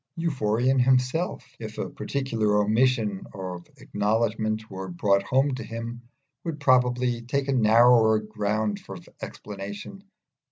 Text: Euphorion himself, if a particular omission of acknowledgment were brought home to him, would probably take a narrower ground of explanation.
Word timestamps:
Euphorion 0.17 0.79
himself, 0.81 1.45
if 1.59 1.77
a 1.77 1.87
particular 1.87 2.57
omission 2.57 3.27
of 3.35 3.67
acknowledgment 3.77 4.67
were 4.67 4.87
brought 4.87 5.21
home 5.21 5.53
to 5.53 5.63
him, 5.63 6.01
would 6.43 6.59
probably 6.59 7.21
take 7.21 7.47
a 7.47 7.53
narrower 7.53 8.17
ground 8.17 8.81
of 8.89 9.07
explanation. 9.21 10.03